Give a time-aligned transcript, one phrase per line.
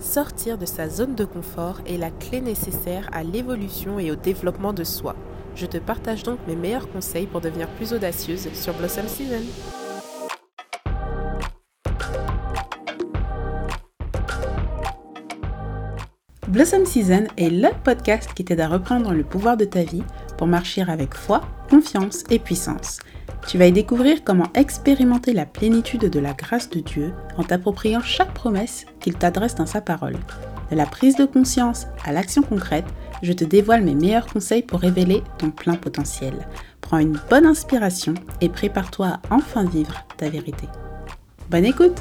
[0.00, 4.72] Sortir de sa zone de confort est la clé nécessaire à l'évolution et au développement
[4.72, 5.14] de soi.
[5.54, 9.42] Je te partage donc mes meilleurs conseils pour devenir plus audacieuse sur Blossom Season.
[16.48, 20.02] Blossom Season est le podcast qui t'aide à reprendre le pouvoir de ta vie
[20.38, 23.00] pour marcher avec foi, confiance et puissance.
[23.46, 28.00] Tu vas y découvrir comment expérimenter la plénitude de la grâce de Dieu en t'appropriant
[28.00, 30.16] chaque promesse qu'il t'adresse dans sa parole.
[30.70, 32.86] De la prise de conscience à l'action concrète,
[33.22, 36.34] je te dévoile mes meilleurs conseils pour révéler ton plein potentiel.
[36.80, 40.68] Prends une bonne inspiration et prépare-toi à enfin vivre ta vérité.
[41.50, 42.00] Bonne écoute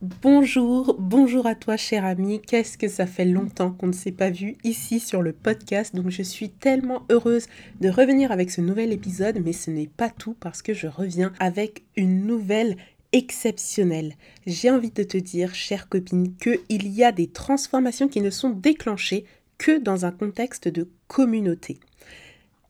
[0.00, 4.30] Bonjour, bonjour à toi cher ami, qu'est-ce que ça fait longtemps qu'on ne s'est pas
[4.30, 7.48] vu ici sur le podcast, donc je suis tellement heureuse
[7.80, 11.32] de revenir avec ce nouvel épisode, mais ce n'est pas tout parce que je reviens
[11.40, 12.76] avec une nouvelle
[13.10, 14.14] exceptionnelle.
[14.46, 18.50] J'ai envie de te dire, chère copine, qu'il y a des transformations qui ne sont
[18.50, 19.24] déclenchées
[19.58, 21.80] que dans un contexte de communauté.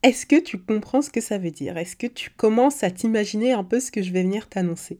[0.02, 1.76] Est-ce que tu comprends ce que ça veut dire?
[1.76, 4.98] Est-ce que tu commences à t'imaginer un peu ce que je vais venir t'annoncer?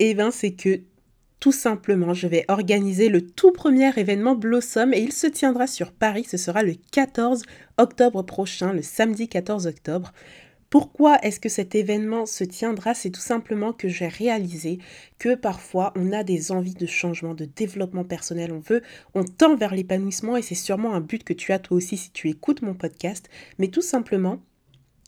[0.00, 0.80] Eh bien, c'est que
[1.42, 5.90] tout simplement, je vais organiser le tout premier événement Blossom et il se tiendra sur
[5.90, 6.24] Paris.
[6.30, 7.42] Ce sera le 14
[7.78, 10.12] octobre prochain, le samedi 14 octobre.
[10.70, 12.94] Pourquoi est-ce que cet événement se tiendra?
[12.94, 14.78] C'est tout simplement que j'ai réalisé
[15.18, 18.52] que parfois on a des envies de changement, de développement personnel.
[18.52, 18.82] On veut,
[19.14, 22.12] on tend vers l'épanouissement et c'est sûrement un but que tu as toi aussi si
[22.12, 23.28] tu écoutes mon podcast.
[23.58, 24.40] Mais tout simplement,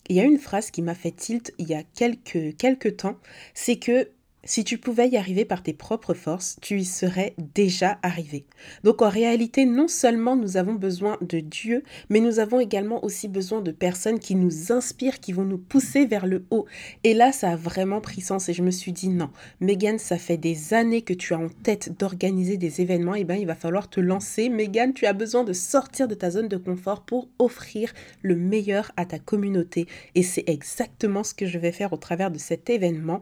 [0.08, 3.20] il y a une phrase qui m'a fait tilt il y a quelques, quelques temps,
[3.54, 4.08] c'est que
[4.44, 8.44] si tu pouvais y arriver par tes propres forces, tu y serais déjà arrivé.
[8.82, 13.28] Donc en réalité, non seulement nous avons besoin de Dieu, mais nous avons également aussi
[13.28, 16.66] besoin de personnes qui nous inspirent, qui vont nous pousser vers le haut.
[17.04, 20.18] Et là, ça a vraiment pris sens et je me suis dit non, Megan, ça
[20.18, 23.46] fait des années que tu as en tête d'organiser des événements, et eh bien il
[23.46, 24.48] va falloir te lancer.
[24.48, 28.92] Megan, tu as besoin de sortir de ta zone de confort pour offrir le meilleur
[28.96, 29.86] à ta communauté.
[30.14, 33.20] Et c'est exactement ce que je vais faire au travers de cet événement.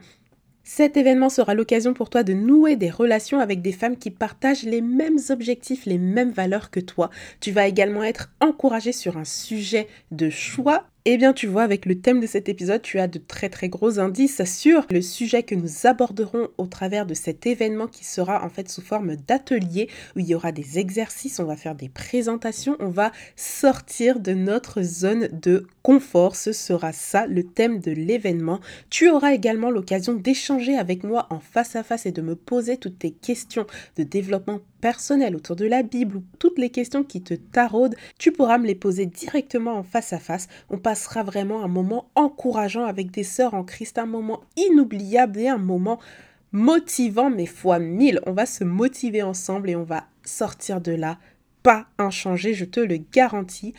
[0.65, 4.63] Cet événement sera l'occasion pour toi de nouer des relations avec des femmes qui partagent
[4.63, 7.11] les mêmes objectifs, les mêmes valeurs que toi.
[7.41, 11.85] Tu vas également être encouragé sur un sujet de choix eh bien, tu vois, avec
[11.85, 15.43] le thème de cet épisode, tu as de très très gros indices sur le sujet
[15.43, 19.89] que nous aborderons au travers de cet événement qui sera en fait sous forme d'atelier
[20.15, 24.33] où il y aura des exercices, on va faire des présentations, on va sortir de
[24.33, 26.37] notre zone de confort.
[26.37, 28.61] Ce sera ça le thème de l'événement.
[28.89, 32.77] Tu auras également l'occasion d'échanger avec moi en face à face et de me poser
[32.77, 37.23] toutes tes questions de développement personnel autour de la Bible ou toutes les questions qui
[37.23, 40.49] te taraudent, tu pourras me les poser directement en face à face.
[40.71, 45.49] On passera vraiment un moment encourageant avec des sœurs en Christ, un moment inoubliable et
[45.49, 45.99] un moment
[46.53, 48.21] motivant, mais fois mille.
[48.27, 51.17] On va se motiver ensemble et on va sortir de là
[51.63, 53.73] pas inchangé, je te le garantis.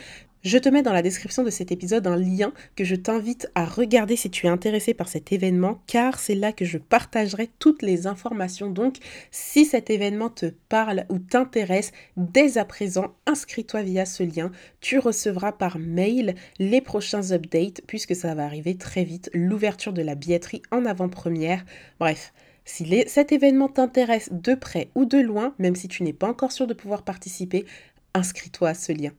[0.43, 3.63] Je te mets dans la description de cet épisode un lien que je t'invite à
[3.63, 7.81] regarder si tu es intéressé par cet événement, car c'est là que je partagerai toutes
[7.81, 8.69] les informations.
[8.69, 8.97] Donc,
[9.31, 14.51] si cet événement te parle ou t'intéresse, dès à présent, inscris-toi via ce lien.
[14.81, 20.01] Tu recevras par mail les prochains updates, puisque ça va arriver très vite, l'ouverture de
[20.01, 21.63] la billetterie en avant-première.
[22.01, 22.33] Bref.
[22.65, 26.51] Si cet événement t'intéresse de près ou de loin, même si tu n'es pas encore
[26.51, 27.65] sûr de pouvoir participer,
[28.13, 29.11] inscris-toi à ce lien.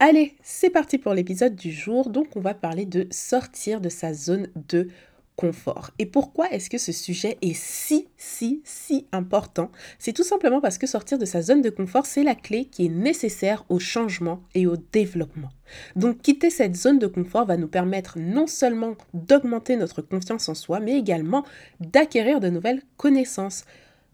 [0.00, 2.08] Allez, c'est parti pour l'épisode du jour.
[2.08, 4.86] Donc, on va parler de sortir de sa zone de
[5.34, 5.90] confort.
[5.98, 9.72] Et pourquoi est-ce que ce sujet est si, si, si important?
[9.98, 12.86] C'est tout simplement parce que sortir de sa zone de confort, c'est la clé qui
[12.86, 15.50] est nécessaire au changement et au développement.
[15.96, 20.54] Donc quitter cette zone de confort va nous permettre non seulement d'augmenter notre confiance en
[20.54, 21.44] soi, mais également
[21.80, 23.64] d'acquérir de nouvelles connaissances.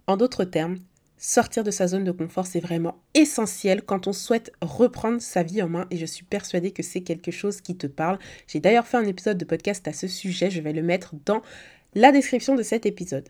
[0.07, 0.79] En d'autres termes,
[1.17, 5.63] sortir de sa zone de confort, c'est vraiment essentiel quand on souhaite reprendre sa vie
[5.63, 8.19] en main et je suis persuadée que c'est quelque chose qui te parle.
[8.47, 11.43] J'ai d'ailleurs fait un épisode de podcast à ce sujet, je vais le mettre dans
[11.95, 13.29] la description de cet épisode.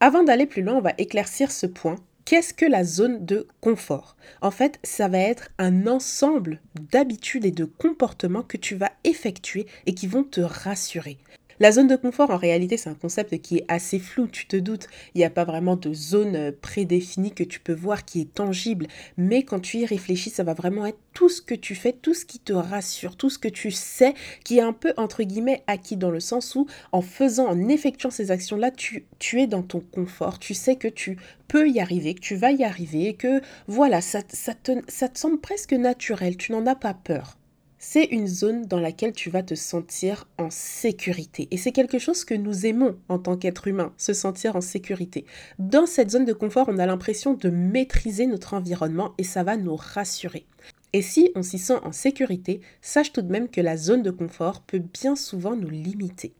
[0.00, 1.96] Avant d'aller plus loin, on va éclaircir ce point.
[2.26, 4.16] Qu'est-ce que la zone de confort?
[4.42, 6.60] En fait, ça va être un ensemble
[6.90, 11.18] d'habitudes et de comportements que tu vas effectuer et qui vont te rassurer.
[11.58, 14.56] La zone de confort, en réalité, c'est un concept qui est assez flou, tu te
[14.56, 14.88] doutes.
[15.14, 18.34] Il n'y a pas vraiment de zone euh, prédéfinie que tu peux voir qui est
[18.34, 18.88] tangible.
[19.16, 22.12] Mais quand tu y réfléchis, ça va vraiment être tout ce que tu fais, tout
[22.12, 24.12] ce qui te rassure, tout ce que tu sais,
[24.44, 28.10] qui est un peu, entre guillemets, acquis dans le sens où, en faisant, en effectuant
[28.10, 30.38] ces actions-là, tu, es dans ton confort.
[30.38, 31.16] Tu sais que tu
[31.48, 35.18] peux y arriver, que tu vas y arriver, et que, voilà, ça, te, ça te
[35.18, 36.36] semble presque naturel.
[36.36, 37.38] Tu n'en as pas peur.
[37.78, 41.48] C'est une zone dans laquelle tu vas te sentir en sécurité.
[41.50, 45.24] Et c'est quelque chose que nous aimons en tant qu'être humain, se sentir en sécurité.
[45.58, 49.56] Dans cette zone de confort, on a l'impression de maîtriser notre environnement et ça va
[49.56, 50.46] nous rassurer.
[50.92, 54.10] Et si on s'y sent en sécurité, sache tout de même que la zone de
[54.10, 56.32] confort peut bien souvent nous limiter.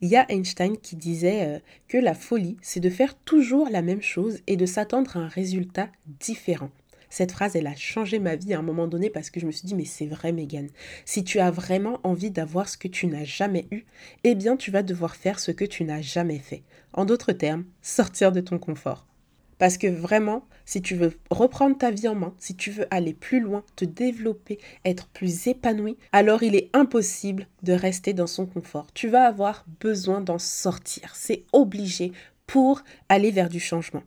[0.00, 3.80] Il y a Einstein qui disait euh, que la folie, c'est de faire toujours la
[3.80, 5.88] même chose et de s'attendre à un résultat
[6.20, 6.70] différent.
[7.14, 9.52] Cette phrase, elle a changé ma vie à un moment donné parce que je me
[9.52, 10.66] suis dit, mais c'est vrai, Megan.
[11.04, 13.84] Si tu as vraiment envie d'avoir ce que tu n'as jamais eu,
[14.24, 16.64] eh bien, tu vas devoir faire ce que tu n'as jamais fait.
[16.92, 19.06] En d'autres termes, sortir de ton confort.
[19.58, 23.14] Parce que vraiment, si tu veux reprendre ta vie en main, si tu veux aller
[23.14, 28.44] plus loin, te développer, être plus épanoui, alors il est impossible de rester dans son
[28.44, 28.88] confort.
[28.92, 31.14] Tu vas avoir besoin d'en sortir.
[31.14, 32.10] C'est obligé
[32.48, 34.02] pour aller vers du changement.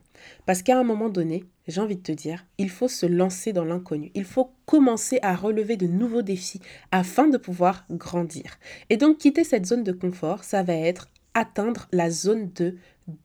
[0.46, 3.66] Parce qu'à un moment donné, j'ai envie de te dire, il faut se lancer dans
[3.66, 4.12] l'inconnu.
[4.16, 6.62] Il faut commencer à relever de nouveaux défis
[6.92, 8.58] afin de pouvoir grandir.
[8.90, 12.76] Et donc quitter cette zone de confort, ça va être atteindre la zone de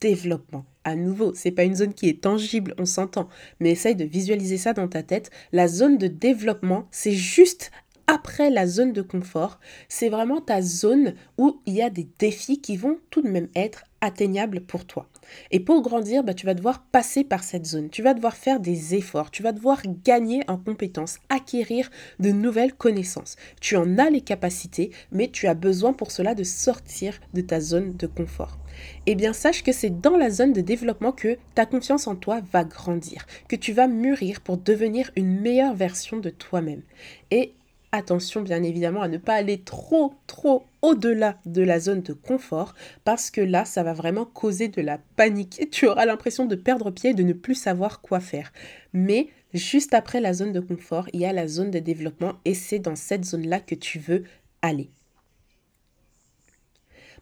[0.01, 0.65] développement.
[0.85, 3.29] À nouveau, c'est pas une zone qui est tangible, on s'entend,
[3.61, 5.31] mais essaye de visualiser ça dans ta tête.
[5.53, 7.71] La zone de développement, c'est juste
[8.07, 12.61] après la zone de confort, c'est vraiment ta zone où il y a des défis
[12.61, 15.09] qui vont tout de même être atteignables pour toi.
[15.51, 18.61] Et pour grandir, bah, tu vas devoir passer par cette zone, tu vas devoir faire
[18.61, 21.91] des efforts, tu vas devoir gagner en compétences, acquérir
[22.21, 23.37] de nouvelles connaissances.
[23.61, 27.61] Tu en as les capacités, mais tu as besoin pour cela de sortir de ta
[27.61, 28.59] zone de confort.
[29.07, 32.41] Eh bien, sache que c'est dans la zone de développement que ta confiance en toi
[32.53, 36.83] va grandir, que tu vas mûrir pour devenir une meilleure version de toi-même.
[37.31, 37.53] Et
[37.93, 42.75] attention bien évidemment à ne pas aller trop trop au-delà de la zone de confort
[43.05, 46.57] parce que là ça va vraiment causer de la panique et tu auras l'impression de
[46.57, 48.53] perdre pied et de ne plus savoir quoi faire.
[48.93, 52.55] Mais juste après la zone de confort, il y a la zone de développement et
[52.55, 54.25] c'est dans cette zone-là que tu veux
[54.61, 54.91] aller.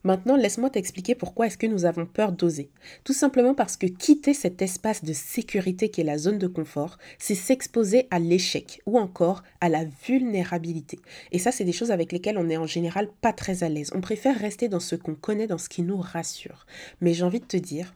[0.02, 2.70] Maintenant, laisse-moi t'expliquer pourquoi est-ce que nous avons peur d'oser.
[3.04, 6.98] Tout simplement parce que quitter cet espace de sécurité qui est la zone de confort,
[7.18, 10.98] c'est s'exposer à l'échec ou encore à la vulnérabilité.
[11.32, 13.90] Et ça, c'est des choses avec lesquelles on est en général pas très à l'aise.
[13.94, 16.66] On préfère rester dans ce qu'on connaît, dans ce qui nous rassure.
[17.00, 17.94] Mais j'ai envie de te dire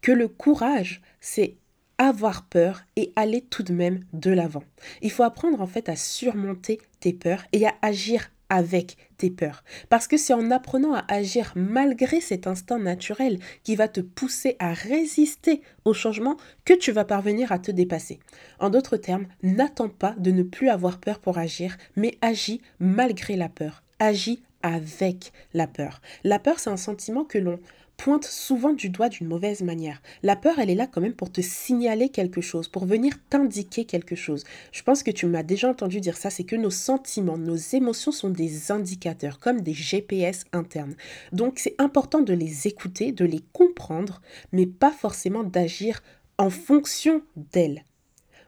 [0.00, 1.56] que le courage, c'est
[1.98, 4.64] avoir peur et aller tout de même de l'avant.
[5.02, 9.64] Il faut apprendre en fait à surmonter tes peurs et à agir avec tes peurs.
[9.88, 14.56] Parce que c'est en apprenant à agir malgré cet instinct naturel qui va te pousser
[14.58, 18.20] à résister au changement que tu vas parvenir à te dépasser.
[18.60, 23.36] En d'autres termes, n'attends pas de ne plus avoir peur pour agir, mais agis malgré
[23.36, 23.82] la peur.
[23.98, 26.02] Agis avec la peur.
[26.22, 27.58] La peur, c'est un sentiment que l'on
[27.96, 30.02] pointe souvent du doigt d'une mauvaise manière.
[30.22, 33.84] La peur, elle est là quand même pour te signaler quelque chose, pour venir t'indiquer
[33.84, 34.44] quelque chose.
[34.72, 38.12] Je pense que tu m'as déjà entendu dire ça, c'est que nos sentiments, nos émotions
[38.12, 40.96] sont des indicateurs, comme des GPS internes.
[41.32, 44.20] Donc c'est important de les écouter, de les comprendre,
[44.52, 46.02] mais pas forcément d'agir
[46.38, 47.84] en fonction d'elles.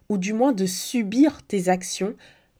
[0.08, 2.14] Ou du moins de subir tes actions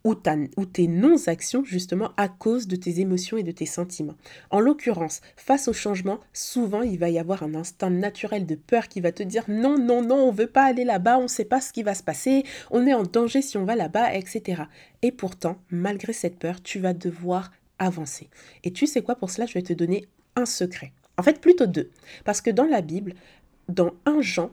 [0.05, 4.17] ou, tes non-actions justement à cause de tes émotions et de tes sentiments.
[4.51, 8.89] En l'occurrence, face au changement, souvent il va y avoir un instinct naturel de peur
[8.89, 11.47] qui va te dire non, non, non, on veut pas aller là-bas, on ne sait
[11.47, 14.65] pas ce qui va se passer, on est en danger si on va là-bas, etc.
[15.01, 18.29] Et pourtant, malgré cette peur, tu vas devoir avancer.
[18.63, 20.07] Et tu sais quoi, pour cela, je vais te donner
[20.37, 20.93] un secret.
[21.17, 21.91] En fait, plutôt deux.
[22.25, 23.15] Parce que dans la Bible,
[23.69, 24.51] dans un Jean,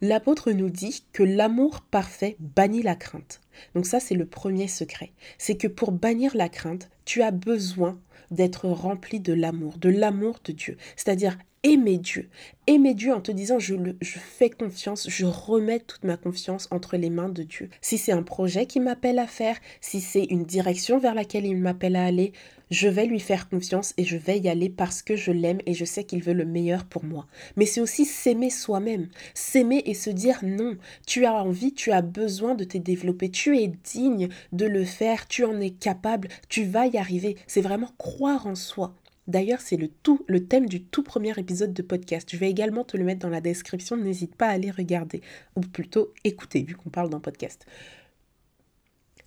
[0.00, 3.40] L'apôtre nous dit que l'amour parfait bannit la crainte.
[3.74, 5.10] Donc ça, c'est le premier secret.
[5.38, 7.98] C'est que pour bannir la crainte, tu as besoin
[8.30, 10.76] d'être rempli de l'amour, de l'amour de Dieu.
[10.96, 12.28] C'est-à-dire aimer Dieu.
[12.66, 17.10] Aimer Dieu en te disant je, fais confiance, je remets toute ma confiance entre les
[17.10, 17.68] mains de Dieu.
[17.80, 21.56] Si c'est un projet qui m'appelle à faire, si c'est une direction vers laquelle il
[21.56, 22.32] m'appelle à aller,
[22.70, 25.74] je vais lui faire confiance et je vais y aller parce que je l'aime et
[25.74, 27.26] je sais qu'il veut le meilleur pour moi.
[27.56, 32.02] Mais c'est aussi s'aimer soi-même, s'aimer et se dire non, tu as envie, tu as
[32.02, 36.64] besoin de te développer, tu es digne de le faire, tu en es capable, tu
[36.64, 37.36] vas y arriver.
[37.46, 38.94] C'est vraiment croire en soi.
[39.28, 42.30] D'ailleurs, c'est le, tout, le thème du tout premier épisode de podcast.
[42.32, 45.20] Je vais également te le mettre dans la description, n'hésite pas à aller regarder,
[45.54, 47.66] ou plutôt écouter, vu qu'on parle d'un podcast.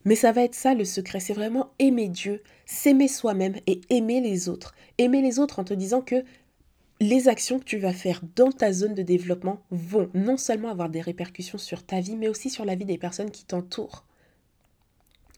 [0.06, 4.22] Mais ça va être ça le secret, c'est vraiment aimer Dieu, s'aimer soi-même et aimer
[4.22, 4.74] les autres.
[4.98, 6.24] Aimer les autres en te disant que
[7.00, 10.90] les actions que tu vas faire dans ta zone de développement vont non seulement avoir
[10.90, 14.06] des répercussions sur ta vie, mais aussi sur la vie des personnes qui t'entourent.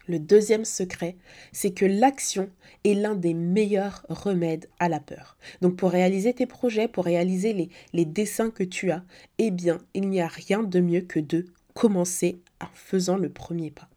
[0.05, 1.15] Le deuxième secret,
[1.53, 2.50] c'est que l'action
[2.84, 5.38] est l'un des meilleurs remèdes à la peur.
[5.62, 9.03] Donc pour réaliser tes projets, pour réaliser les, les dessins que tu as,
[9.38, 13.72] eh bien, il n'y a rien de mieux que de commencer en faisant le premier
[13.72, 13.88] pas.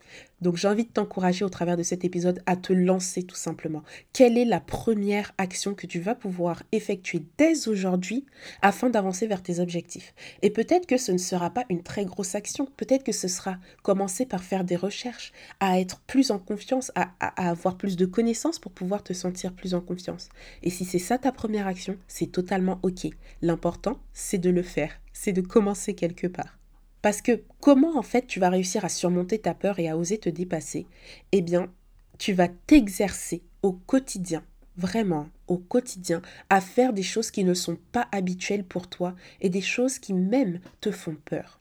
[0.41, 3.83] Donc j'ai envie de t'encourager au travers de cet épisode à te lancer tout simplement.
[4.13, 8.27] Quelle est la première action que tu vas pouvoir effectuer dès aujourd'hui
[8.61, 10.15] afin d'avancer vers tes objectifs?
[10.43, 13.57] Et peut-être que ce ne sera pas une très grosse action, peut-être que ce sera
[13.83, 18.07] commencer par faire des recherches, à être plus en confiance, à, à avoir plus de
[18.07, 20.29] connaissances pour pouvoir te sentir plus en confiance.
[20.63, 23.09] Et si c'est ça ta première action, c'est totalement ok.
[23.43, 26.59] L'important, c'est de le faire, c'est de commencer quelque part.
[27.03, 30.19] Parce que comment en fait tu vas réussir à surmonter ta peur et à oser
[30.19, 30.87] te dépasser?
[31.33, 31.73] Eh bien,
[32.19, 34.43] tu vas t'exercer au quotidien,
[34.76, 39.49] vraiment au quotidien, à faire des choses qui ne sont pas habituelles pour toi et
[39.49, 41.61] des choses qui même te font peur.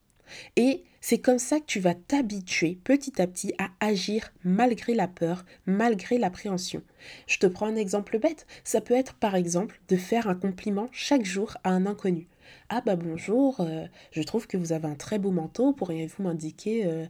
[0.56, 5.08] Et c'est comme ça que tu vas t'habituer petit à petit à agir malgré la
[5.08, 6.82] peur, malgré l'appréhension.
[7.28, 8.48] Je te prends un exemple bête.
[8.64, 12.28] Ça peut être par exemple de faire un compliment chaque jour à un inconnu.
[12.70, 16.86] Ah bah bonjour, euh, je trouve que vous avez un très beau manteau, pourriez-vous m'indiquer,
[16.86, 17.06] euh,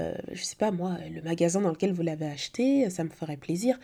[0.00, 3.36] euh, je sais pas moi, le magasin dans lequel vous l'avez acheté, ça me ferait
[3.36, 3.78] plaisir.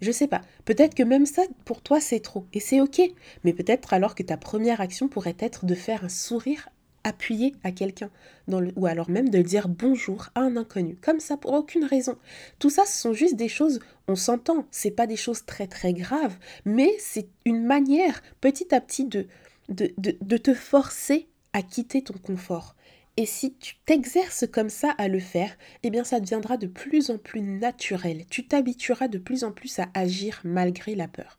[0.00, 3.00] Je sais pas, peut-être que même ça, pour toi, c'est trop, et c'est ok,
[3.44, 6.68] mais peut-être alors que ta première action pourrait être de faire un sourire
[7.02, 8.10] appuyé à quelqu'un,
[8.48, 12.18] ou alors même de dire bonjour à un inconnu, comme ça pour aucune raison.
[12.58, 13.78] Tout ça, ce sont juste des choses,
[14.08, 18.80] on s'entend, c'est pas des choses très très graves, mais c'est une manière petit à
[18.80, 19.28] petit de,
[19.68, 22.76] de, te forcer à quitter ton confort.
[23.16, 27.10] Et si tu t'exerces comme ça à le faire, eh bien ça deviendra de plus
[27.10, 28.26] en plus naturel.
[28.28, 31.38] Tu t'habitueras de plus en plus à agir malgré la peur.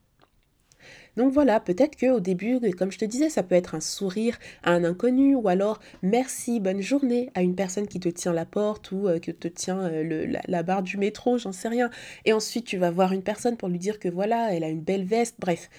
[1.17, 4.37] Donc voilà, peut-être que au début, comme je te disais, ça peut être un sourire
[4.61, 8.45] à un inconnu ou alors merci, bonne journée à une personne qui te tient la
[8.45, 11.89] porte ou euh, qui te tient euh, la, barre du métro, j'en sais rien.
[12.25, 14.81] Et ensuite, tu vas voir une personne pour lui dire que voilà, elle a une
[14.81, 15.37] belle veste.
[15.39, 15.71] Bref,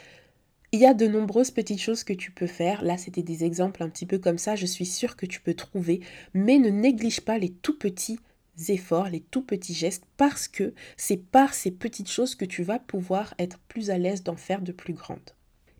[0.72, 2.84] il y a de nombreuses petites choses que tu peux faire.
[2.84, 4.54] Là, c'était des exemples un petit peu comme ça.
[4.54, 6.00] Je suis sûre que tu peux trouver.
[6.34, 8.18] Mais ne néglige pas les tout petits
[8.68, 12.78] efforts, les tout petits gestes, parce que c'est par ces petites choses que tu vas
[12.78, 15.30] pouvoir être plus à l'aise d'en faire de plus grandes.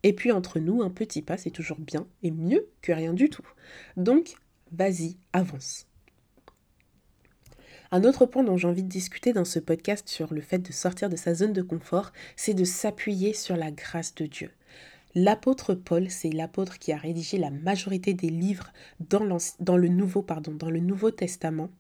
[0.05, 3.29] Et puis entre nous, un petit pas, c'est toujours bien et mieux que rien du
[3.29, 3.47] tout.
[3.97, 4.37] Donc,
[4.71, 5.87] vas-y, avance.
[7.91, 10.73] Un autre point dont j'ai envie de discuter dans ce podcast sur le fait de
[10.73, 14.51] sortir de sa zone de confort, c'est de s'appuyer sur la grâce de Dieu.
[15.21, 19.25] L'apôtre Paul, c'est l'apôtre qui a rédigé la majorité des livres dans,
[19.77, 21.71] le Nouveau, Testament.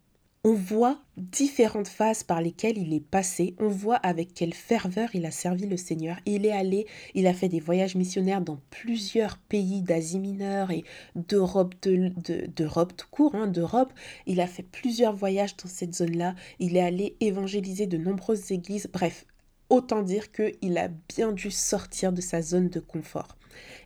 [0.42, 5.24] On voit différentes phases par lesquelles il est passé, on voit avec quelle ferveur il
[5.24, 6.16] a servi le Seigneur.
[6.26, 10.82] Il est allé, il a fait des voyages missionnaires dans plusieurs pays d'Asie mineure et
[11.14, 13.92] d'Europe, d'Europe tout court, hein, d'Europe.
[14.26, 16.34] Il a fait plusieurs voyages dans cette zone-là.
[16.58, 18.88] Il est allé évangéliser de nombreuses églises.
[18.92, 19.26] Bref,
[19.70, 23.36] Autant dire qu'il a bien dû sortir de sa zone de confort.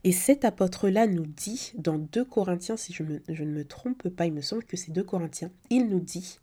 [0.04, 4.32] Et cet apôtre-là nous dit, dans 2 Corinthiens, si je, ne me trompe pas, il
[4.32, 6.38] me semble que c'est 2 Corinthiens, il nous dit,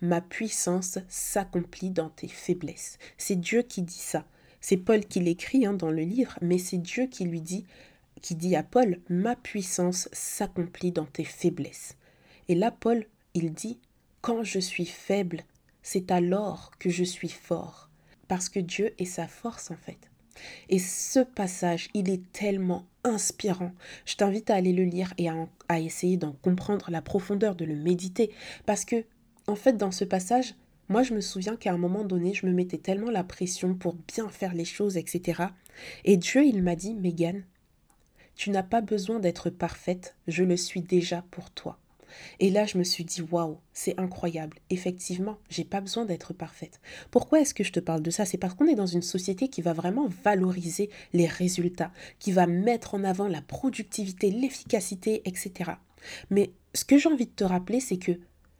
[0.00, 2.98] Ma puissance s'accomplit dans tes faiblesses.
[3.18, 4.24] C'est Dieu qui dit ça.
[4.60, 7.66] C'est Paul qui l'écrit hein, dans le livre, mais c'est Dieu qui lui dit,
[8.22, 11.96] qui dit à Paul, Ma puissance s'accomplit dans tes faiblesses.
[12.48, 13.04] Et là, Paul,
[13.34, 13.78] il dit,
[14.20, 15.44] Quand je suis faible,
[15.82, 17.89] c'est alors que je suis fort
[18.30, 19.98] parce que Dieu est sa force en fait.
[20.68, 23.72] Et ce passage, il est tellement inspirant.
[24.06, 27.74] Je t'invite à aller le lire et à, essayer d'en comprendre la profondeur, de le
[27.74, 28.30] méditer.
[28.66, 29.04] Parce que,
[29.48, 30.54] en fait, dans ce passage,
[30.88, 33.96] moi, je me souviens qu'à un moment donné, je me mettais tellement la pression pour
[33.96, 35.42] bien faire les choses, etc.
[36.04, 37.42] Et Dieu, il m'a dit, Megan,
[38.36, 41.80] tu n'as pas besoin d'être parfaite, je le suis déjà pour toi.
[42.38, 44.58] Et là, je me suis dit, waouh, c'est incroyable.
[44.70, 46.80] Effectivement, j'ai pas besoin d'être parfaite.
[47.10, 48.24] Pourquoi est-ce que je te parle de ça?
[48.24, 52.46] C'est parce qu'on est dans une société qui va vraiment valoriser les résultats, qui va
[52.46, 55.72] mettre en avant la productivité, l'efficacité, etc.
[56.30, 58.12] Mais ce que j'ai envie de te rappeler, c'est que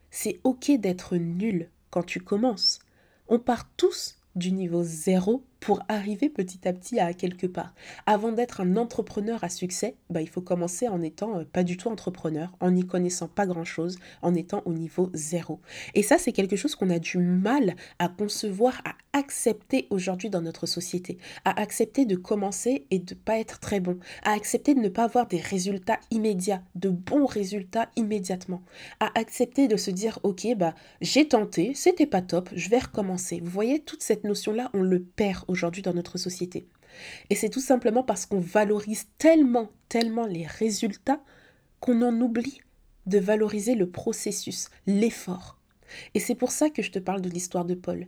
[0.09, 2.79] c'est ok d'être nul quand tu commences.
[3.27, 7.73] On part tous du niveau zéro pour arriver petit à petit à quelque part.
[8.07, 11.77] Avant d'être un entrepreneur à succès, bah, il faut commencer en étant euh, pas du
[11.77, 15.61] tout entrepreneur, en n'y connaissant pas grand-chose, en étant au niveau zéro.
[15.93, 20.41] Et ça, c'est quelque chose qu'on a du mal à concevoir, à accepter aujourd'hui dans
[20.41, 24.79] notre société, à accepter de commencer et de pas être très bon, à accepter de
[24.79, 28.63] ne pas avoir des résultats immédiats, de bons résultats immédiatement,
[28.99, 33.41] à accepter de se dire ok bah j'ai tenté, c'était pas top, je vais recommencer.
[33.43, 36.67] Vous voyez toute cette notion là, on le perd aujourd'hui dans notre société.
[37.29, 41.21] Et c'est tout simplement parce qu'on valorise tellement, tellement les résultats
[41.79, 42.61] qu'on en oublie
[43.05, 45.59] de valoriser le processus, l'effort.
[46.13, 48.07] Et c'est pour ça que je te parle de l'histoire de Paul.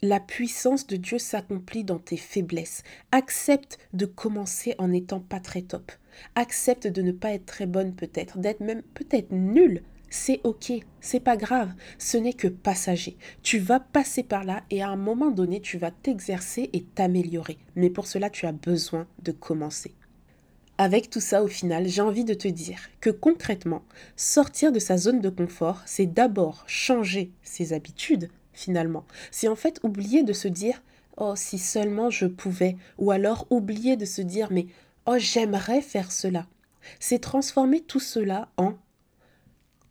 [0.00, 2.84] la puissance de Dieu s'accomplit dans tes faiblesses.
[3.10, 5.90] Accepte de commencer en n'étant pas très top.
[6.36, 11.20] Accepte de ne pas être très bonne peut-être, d'être même peut-être nulle c'est ok, c'est
[11.20, 13.16] pas grave, ce n'est que passager.
[13.42, 17.58] Tu vas passer par là et à un moment donné, tu vas t'exercer et t'améliorer.
[17.76, 19.94] Mais pour cela, tu as besoin de commencer.
[20.80, 23.82] Avec tout ça, au final, j'ai envie de te dire que concrètement,
[24.14, 29.04] sortir de sa zone de confort, c'est d'abord changer ses habitudes, finalement.
[29.32, 30.82] C'est en fait oublier de se dire
[31.16, 34.66] Oh, si seulement je pouvais, ou alors oublier de se dire Mais
[35.06, 36.46] oh, j'aimerais faire cela.
[37.00, 38.74] C'est transformer tout cela en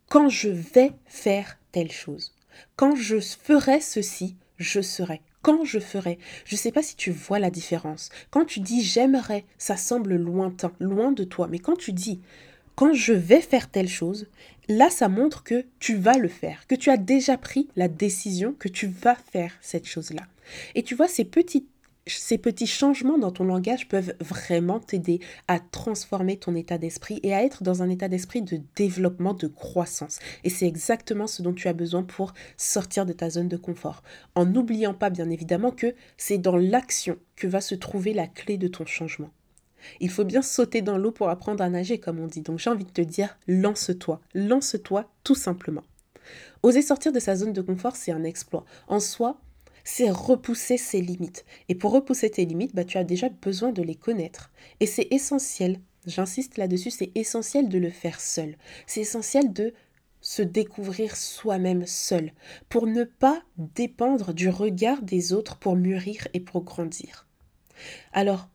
[0.08, 2.32] Quand je vais faire telle chose.
[2.76, 6.18] Quand je ferai ceci, je serai quand je ferai.
[6.44, 8.10] Je ne sais pas si tu vois la différence.
[8.30, 11.46] Quand tu dis j'aimerais, ça semble lointain, loin de toi.
[11.48, 12.20] Mais quand tu dis
[12.74, 14.26] quand je vais faire telle chose,
[14.68, 18.54] là ça montre que tu vas le faire, que tu as déjà pris la décision
[18.58, 20.22] que tu vas faire cette chose-là.
[20.74, 21.68] Et tu vois, ces petites
[22.08, 27.34] ces petits changements dans ton langage peuvent vraiment t'aider à transformer ton état d'esprit et
[27.34, 30.18] à être dans un état d'esprit de développement, de croissance.
[30.44, 34.02] Et c'est exactement ce dont tu as besoin pour sortir de ta zone de confort.
[34.34, 38.56] En n'oubliant pas, bien évidemment, que c'est dans l'action que va se trouver la clé
[38.56, 39.30] de ton changement.
[40.00, 42.42] Il faut bien sauter dans l'eau pour apprendre à nager, comme on dit.
[42.42, 45.84] Donc j'ai envie de te dire, lance-toi, lance-toi tout simplement.
[46.62, 48.64] Oser sortir de sa zone de confort, c'est un exploit.
[48.88, 49.40] En soi,
[49.90, 51.46] c'est repousser ses limites.
[51.70, 54.52] Et pour repousser tes limites, bah, tu as déjà besoin de les connaître.
[54.80, 58.58] Et c'est essentiel, j'insiste là-dessus, c'est essentiel de le faire seul.
[58.86, 59.72] C'est essentiel de
[60.20, 62.32] se découvrir soi-même seul,
[62.68, 67.26] pour ne pas dépendre du regard des autres pour mûrir et pour grandir.
[68.12, 68.50] Alors,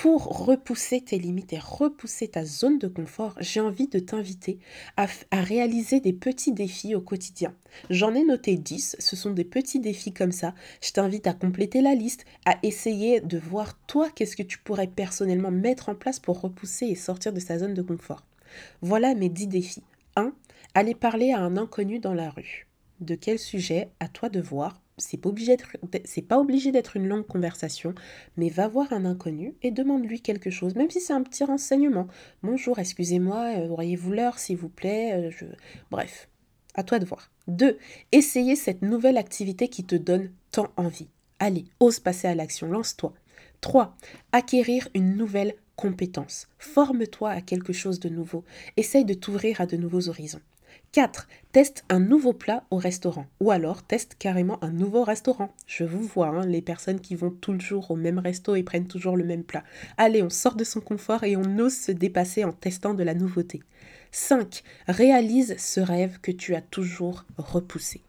[0.00, 4.60] pour repousser tes limites et repousser ta zone de confort, j'ai envie de t'inviter
[4.96, 7.52] à, réaliser des petits défis au quotidien.
[7.90, 10.54] J'en ai noté 10, ce sont des petits défis comme ça.
[10.80, 14.86] Je t'invite à compléter la liste, à essayer de voir toi qu'est-ce que tu pourrais
[14.86, 18.24] personnellement mettre en place pour repousser et sortir de sa zone de confort.
[18.82, 19.82] Voilà mes 10 défis.
[20.14, 20.32] 1.
[20.74, 22.68] Aller parler à un inconnu dans la rue.
[23.00, 23.88] De quel sujet?
[23.98, 25.56] À toi de voir c'est pas obligé
[26.28, 27.94] pas obligé d'être une longue conversation,
[28.36, 32.08] mais va voir un inconnu et demande-lui quelque chose, même si c'est un petit renseignement.
[32.42, 35.46] Bonjour, excusez-moi, euh, auriez-vous l'heure, s'il vous plaît euh.
[35.90, 36.28] Bref,
[36.74, 37.30] à toi de voir.
[37.48, 37.78] 2.
[38.12, 41.08] Essayez cette nouvelle activité qui te donne tant envie.
[41.38, 43.14] Allez, ose passer à l'action, lance-toi.
[43.60, 43.96] 3.
[44.32, 46.48] Acquérir une nouvelle compétence.
[46.58, 48.44] Forme-toi à quelque chose de nouveau.
[48.76, 50.40] Essaye de t'ouvrir à de nouveaux horizons.
[50.92, 51.28] 4.
[51.52, 53.26] Teste un nouveau plat au restaurant.
[53.40, 55.52] Ou alors teste carrément un nouveau restaurant.
[55.66, 59.16] Je vous vois, hein, les personnes qui vont jour au même resto et prennent toujours
[59.16, 59.64] le même plat.
[59.96, 63.14] Allez, on sort de son confort et on ose se dépasser en testant de la
[63.14, 63.62] nouveauté.
[64.12, 64.62] 5.
[64.86, 68.00] Réalise ce rêve que tu as toujours repoussé.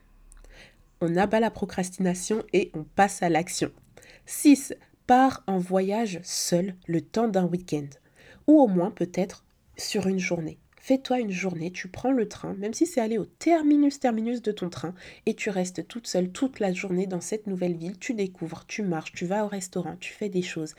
[1.01, 3.71] On abat la procrastination et on passe à l'action.
[4.25, 4.73] 6.
[5.07, 7.87] Pars en voyage seul le temps d'un week-end.
[8.47, 9.43] Ou au moins peut-être
[9.77, 10.57] sur une journée.
[10.89, 14.51] Fais-toi une journée, tu prends le train, même si c'est aller au terminus terminus de
[14.51, 14.95] ton train,
[15.27, 18.81] et tu restes toute seule toute la journée dans cette nouvelle ville, tu découvres, tu
[18.81, 20.73] marches, tu vas au restaurant, tu fais des choses.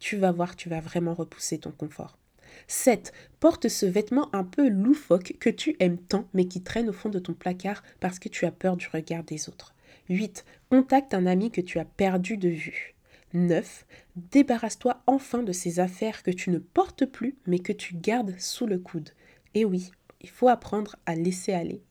[0.00, 2.18] Tu vas voir, tu vas vraiment repousser ton confort.
[2.66, 3.12] 7.
[3.38, 7.08] Porte ce vêtement un peu loufoque que tu aimes tant mais qui traîne au fond
[7.08, 9.76] de ton placard parce que tu as peur du regard des autres.
[10.08, 10.44] 8.
[10.70, 12.96] Contacte un ami que tu as perdu de vue.
[13.32, 13.86] 9.
[14.32, 18.66] Débarrasse-toi enfin de ces affaires que tu ne portes plus mais que tu gardes sous
[18.66, 19.10] le coude.
[19.54, 21.82] Et oui, il faut apprendre à laisser aller.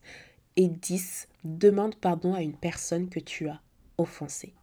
[0.56, 1.28] Et 10.
[1.44, 3.62] Demande pardon à une personne que tu as
[3.98, 4.54] offensée.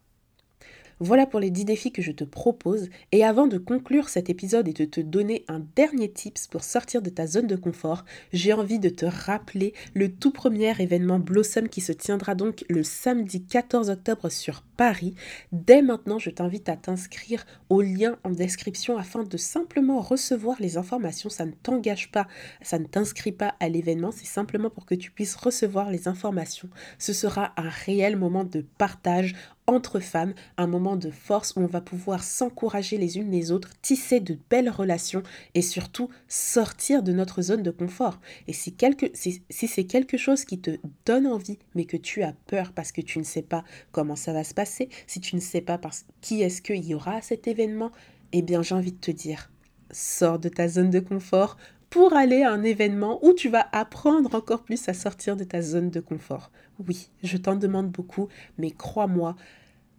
[1.01, 2.89] Voilà pour les 10 défis que je te propose.
[3.13, 7.01] Et avant de conclure cet épisode et de te donner un dernier tips pour sortir
[7.01, 11.69] de ta zone de confort, j'ai envie de te rappeler le tout premier événement Blossom
[11.69, 15.15] qui se tiendra donc le samedi 14 octobre sur Paris.
[15.53, 20.77] Dès maintenant, je t'invite à t'inscrire au lien en description afin de simplement recevoir les
[20.77, 21.29] informations.
[21.29, 22.27] Ça ne t'engage pas,
[22.61, 26.69] ça ne t'inscrit pas à l'événement, c'est simplement pour que tu puisses recevoir les informations.
[26.97, 29.35] Ce sera un réel moment de partage
[29.69, 33.69] entre femmes, un moment de force où on va pouvoir s'encourager les unes les autres,
[33.83, 35.21] tisser de belles relations
[35.53, 38.19] et surtout sortir de notre zone de confort.
[38.47, 40.71] Et si, quelque, si, c'est quelque chose qui te
[41.05, 44.33] donne envie, mais que tu as peur parce que tu ne sais pas comment ça
[44.33, 47.21] va se passer, si tu ne sais pas parce, qui est-ce qu'il y aura à
[47.21, 47.91] cet événement,
[48.31, 49.51] eh bien j'ai envie de te dire,
[49.91, 51.57] sors de ta zone de confort,
[51.89, 55.61] pour aller à un événement où tu vas apprendre encore plus à sortir de ta
[55.61, 56.51] zone de confort.
[56.87, 58.27] Oui, je t'en demande beaucoup,
[58.57, 59.35] mais crois-moi,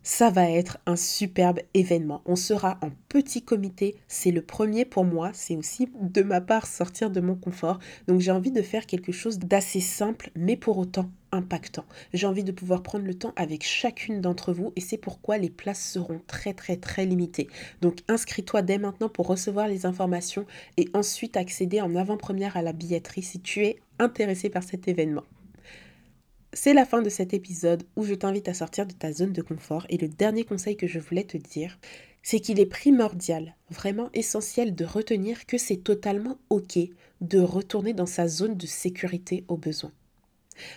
[0.03, 2.23] ça va être un superbe événement.
[2.25, 3.97] On sera en petit comité.
[4.09, 5.31] C'est le premier pour moi.
[5.35, 7.79] C'est aussi de ma part sortir de mon confort.
[8.09, 11.85] Donc j'ai envie de faire quelque chose d'assez simple, mais pour autant impactant.
[12.13, 15.51] J'ai envie de pouvoir prendre le temps avec chacune d'entre vous et c'est pourquoi les
[15.51, 17.49] places seront très très très limitées.
[17.83, 22.73] Donc inscris-toi dès maintenant pour recevoir les informations et ensuite accéder en avant-première à la
[22.73, 25.25] billetterie si tu es intéressé par cet événement.
[26.53, 29.41] C'est la fin de cet épisode où je t'invite à sortir de ta zone de
[29.41, 31.79] confort et le dernier conseil que je voulais te dire,
[32.25, 36.79] c'est qu'il est primordial, vraiment essentiel de retenir que c'est totalement OK
[37.21, 39.93] de retourner dans sa zone de sécurité au besoin.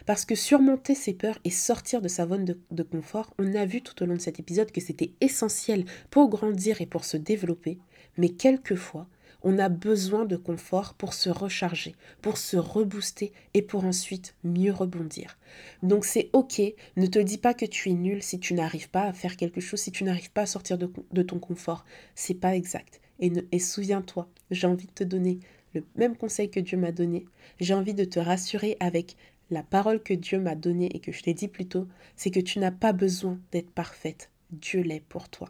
[0.05, 3.81] Parce que surmonter ses peurs et sortir de sa zone de, confort, on a vu
[3.81, 7.79] tout au long de cet épisode que c'était essentiel pour grandir et pour se développer,
[8.17, 9.07] mais quelquefois,
[9.43, 14.71] on a besoin de confort pour se recharger, pour se rebooster et pour ensuite mieux
[14.71, 15.37] rebondir.
[15.83, 16.61] Donc c'est ok,
[16.95, 19.61] ne te dis pas que tu es nul si tu n'arrives pas à faire quelque
[19.61, 21.85] chose, si tu n'arrives pas à sortir de, ton confort.
[22.15, 23.01] C'est pas exact.
[23.19, 25.39] Et, et souviens-toi, j'ai envie de te donner
[25.73, 27.25] le même conseil que Dieu m'a donné.
[27.59, 29.15] J'ai envie de te rassurer avec
[29.49, 32.39] la parole que Dieu m'a donnée et que je t'ai dit plus tôt, c'est que
[32.39, 34.29] tu n'as pas besoin d'être parfaite.
[34.51, 35.49] Dieu l'est pour toi.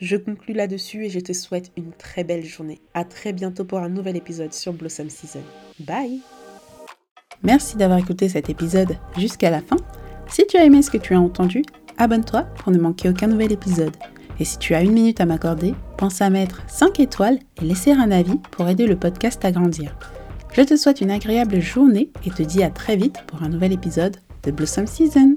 [0.00, 2.80] Je conclus là-dessus et je te souhaite une très belle journée.
[2.94, 5.42] À très bientôt pour un nouvel épisode sur Blossom Season.
[5.80, 6.20] Bye
[7.42, 9.76] Merci d'avoir écouté cet épisode jusqu'à la fin.
[10.28, 11.62] Si tu as aimé ce que tu as entendu,
[11.96, 13.96] abonne-toi pour ne manquer aucun nouvel épisode.
[14.40, 17.90] Et si tu as une minute à m'accorder, pense à mettre 5 étoiles et laisser
[17.90, 19.96] un avis pour aider le podcast à grandir.
[20.52, 23.72] Je te souhaite une agréable journée et te dis à très vite pour un nouvel
[23.72, 25.36] épisode de Blossom Season.